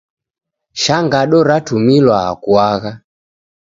[0.81, 2.91] Shangagho ratumilwa kuagha.